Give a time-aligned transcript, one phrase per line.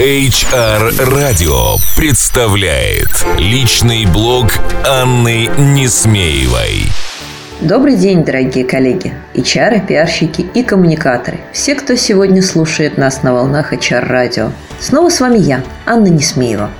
[0.00, 3.06] HR Radio представляет
[3.38, 4.46] личный блог
[4.84, 6.86] Анны Несмеевой.
[7.60, 11.38] Добрый день, дорогие коллеги, HR, пиарщики и коммуникаторы.
[11.52, 14.50] Все, кто сегодня слушает нас на волнах HR радио.
[14.80, 16.70] Снова с вами я, Анна Несмеева.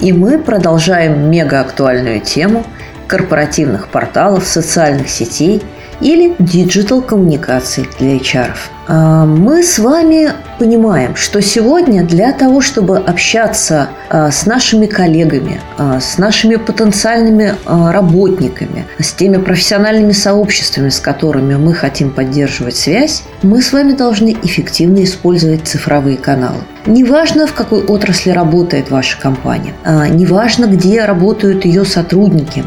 [0.00, 2.64] И мы продолжаем мега актуальную тему
[3.06, 5.62] корпоративных порталов, социальных сетей
[6.00, 8.52] или digital коммуникаций для HR.
[8.88, 10.32] А, мы с вами
[10.62, 17.56] понимаем, что сегодня для того, чтобы общаться а, с нашими коллегами, а, с нашими потенциальными
[17.66, 24.36] работниками, с теми профессиональными сообществами, с которыми мы хотим поддерживать связь, мы с вами должны
[24.44, 26.58] эффективно использовать цифровые каналы.
[26.86, 32.64] Неважно, в какой отрасли работает ваша компания, неважно, где работают ее сотрудники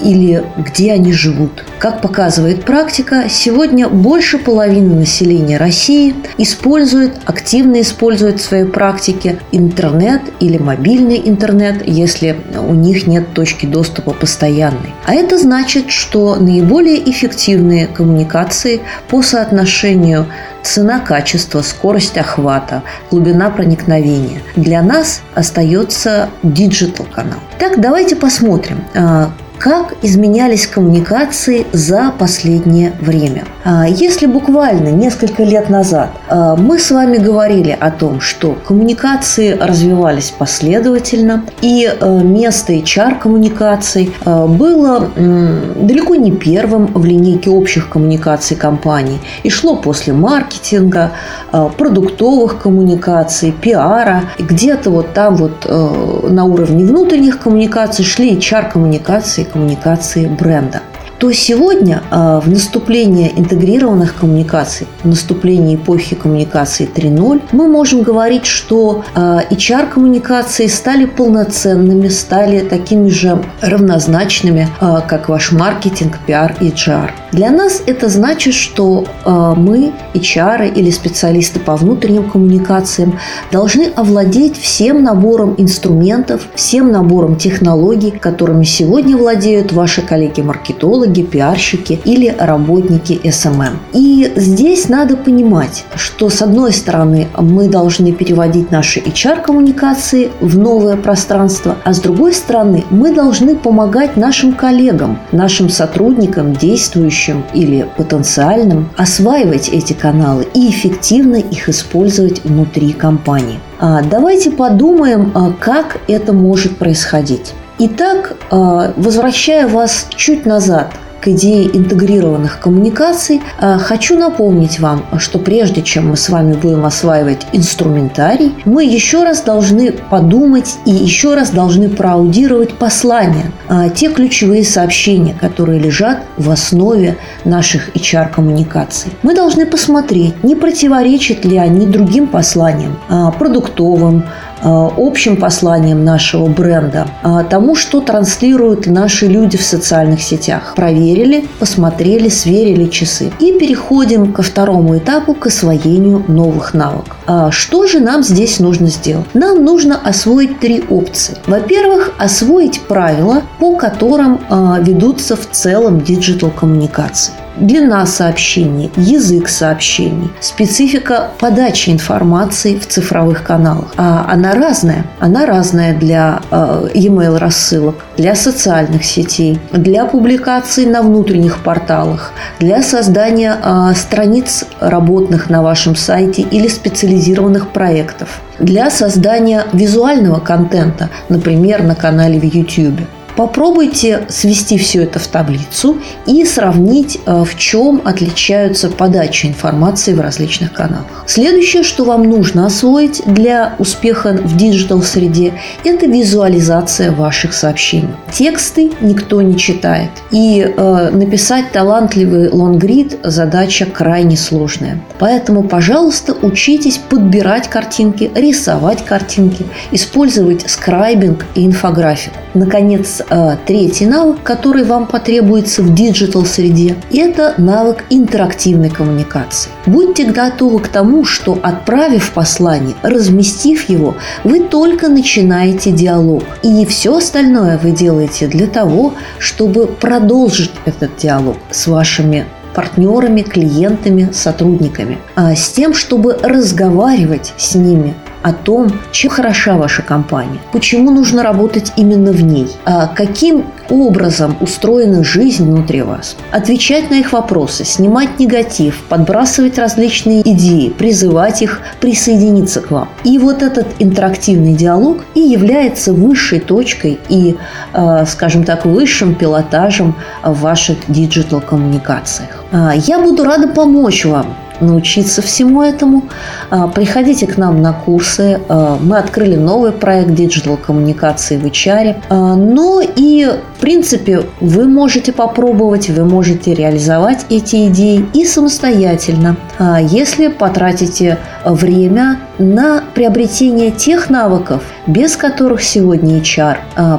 [0.00, 1.62] или где они живут.
[1.78, 10.22] Как показывает практика, сегодня больше половины населения России использует, активно использует в своей практике интернет
[10.40, 14.94] или мобильный интернет, если у них нет точки доступа постоянной.
[15.06, 20.26] А это значит, что наиболее эффективные коммуникации по соотношению
[20.62, 24.40] цена, качество, скорость охвата, глубина проникновения.
[24.56, 27.40] Для нас остается digital канал.
[27.58, 29.32] Так, давайте посмотрим, а,
[29.62, 33.44] как изменялись коммуникации за последнее время.
[33.64, 39.52] А, если буквально несколько лет назад а, мы с вами говорили о том, что коммуникации
[39.52, 49.20] развивались последовательно, и а, место HR-коммуникаций было далеко не первым в линейке общих коммуникаций компаний
[49.44, 51.12] и шло после маркетинга,
[51.52, 60.82] продуктовых коммуникаций, пиара, где-то вот там вот на уровне внутренних коммуникаций шли HR-коммуникации, коммуникации бренда
[61.22, 68.44] то сегодня а, в наступлении интегрированных коммуникаций, в наступлении эпохи коммуникации 3.0, мы можем говорить,
[68.44, 76.70] что а, HR-коммуникации стали полноценными, стали такими же равнозначными, а, как ваш маркетинг, пиар и
[76.70, 77.12] HR.
[77.30, 83.18] Для нас это значит, что мы, HR или специалисты по внутренним коммуникациям,
[83.50, 92.00] должны овладеть всем набором инструментов, всем набором технологий, которыми сегодня владеют ваши коллеги-маркетологи, маркетологи, пиарщики
[92.04, 93.78] или работники SMM.
[93.92, 100.96] И здесь надо понимать, что с одной стороны мы должны переводить наши HR-коммуникации в новое
[100.96, 108.88] пространство, а с другой стороны мы должны помогать нашим коллегам, нашим сотрудникам, действующим или потенциальным,
[108.96, 113.58] осваивать эти каналы и эффективно их использовать внутри компании.
[113.78, 117.52] А давайте подумаем, а как это может происходить.
[117.78, 125.38] Итак, а, возвращая вас чуть назад к идее интегрированных коммуникаций, а, хочу напомнить вам, что
[125.38, 131.34] прежде чем мы с вами будем осваивать инструментарий, мы еще раз должны подумать и еще
[131.34, 139.12] раз должны проаудировать послания, а, те ключевые сообщения, которые лежат в основе наших HR-коммуникаций.
[139.22, 144.24] Мы должны посмотреть, не противоречат ли они другим посланиям, а, продуктовым,
[144.64, 147.08] общим посланием нашего бренда,
[147.50, 150.74] тому, что транслируют наши люди в социальных сетях.
[150.76, 153.30] Проверить проверили, посмотрели, сверили часы.
[153.40, 157.16] И переходим ко второму этапу, к освоению новых навыков.
[157.26, 159.26] А что же нам здесь нужно сделать?
[159.34, 161.36] Нам нужно освоить три опции.
[161.46, 170.30] Во-первых, освоить правила, по которым а, ведутся в целом digital коммуникации длина сообщений, язык сообщений,
[170.40, 173.92] специфика подачи информации в цифровых каналах.
[173.96, 175.04] А она разная.
[175.20, 182.82] Она разная для э, e-mail рассылок, для социальных сетей, для публикаций на внутренних порталах, для
[182.82, 191.82] создания э, страниц работных на вашем сайте или специализированных проектов, для создания визуального контента, например,
[191.82, 193.00] на канале в YouTube.
[193.36, 200.20] Попробуйте свести все это в таблицу и сравнить, э, в чем отличаются подачи информации в
[200.20, 201.24] различных каналах.
[201.26, 205.54] Следующее, что вам нужно освоить для успеха в digital-среде,
[205.84, 208.10] это визуализация ваших сообщений.
[208.30, 210.10] Тексты никто не читает.
[210.30, 215.00] И э, написать талантливый лонгрид– задача крайне сложная.
[215.18, 222.36] Поэтому, пожалуйста, учитесь подбирать картинки, рисовать картинки, использовать скрайбинг и инфографику.
[222.54, 229.70] Наконец, Э, третий навык, который вам потребуется в digital-среде, это навык интерактивной коммуникации.
[229.86, 236.44] Будьте готовы к тому, что отправив послание, разместив его, вы только начинаете диалог.
[236.62, 244.30] И все остальное вы делаете для того, чтобы продолжить этот диалог с вашими партнерами, клиентами,
[244.32, 251.10] сотрудниками, а с тем, чтобы разговаривать с ними о том, чем хороша ваша компания, почему
[251.10, 257.32] нужно работать именно в ней, а каким образом устроена жизнь внутри вас, отвечать на их
[257.32, 263.08] вопросы, снимать негатив, подбрасывать различные идеи, призывать их присоединиться к вам.
[263.24, 267.56] И вот этот интерактивный диалог и является высшей точкой и,
[267.92, 272.64] э, скажем так, высшим пилотажем в ваших диджитал-коммуникациях.
[272.72, 276.24] А, я буду рада помочь вам научиться всему этому.
[276.70, 278.60] А, приходите к нам на курсы.
[278.68, 282.16] А, мы открыли новый проект digital коммуникации в HR.
[282.28, 289.56] А, но и, в принципе, вы можете попробовать, вы можете реализовать эти идеи и самостоятельно,
[290.00, 296.76] если потратите время на приобретение тех навыков, без которых сегодня HR,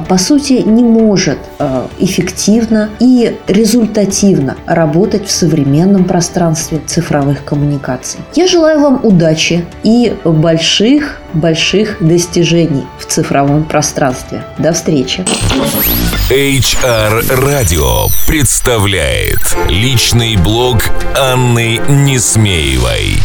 [0.08, 1.38] по сути, не может
[1.98, 8.20] эффективно и результативно работать в современном пространстве цифровых коммуникаций коммуникаций.
[8.34, 14.44] Я желаю вам удачи и больших-больших достижений в цифровом пространстве.
[14.58, 15.24] До встречи!
[16.30, 20.78] HR Radio представляет личный блог
[21.16, 23.18] Анны Несмеевой.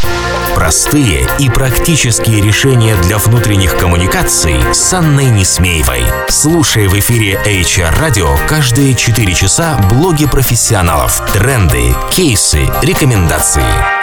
[0.54, 6.04] Простые и практические решения для внутренних коммуникаций с Анной Несмеевой.
[6.28, 13.99] Слушай в эфире HR Radio каждые 4 часа блоги профессионалов, тренды, кейсы, рекомендации.